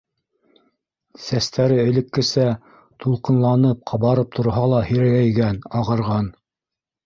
Сәстәре 1.25 1.77
элеккесә 1.89 2.47
тулҡынланып-ҡабарып 3.05 4.35
торһа 4.41 4.67
ла 4.75 4.83
һирәгәйгән, 4.91 5.65
ағарған. 5.83 6.35